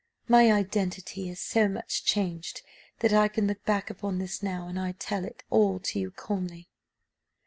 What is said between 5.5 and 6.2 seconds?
all to you